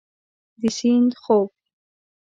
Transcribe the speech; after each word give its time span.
د 0.59 0.61
سیند 0.77 1.11
خوب 1.23 1.49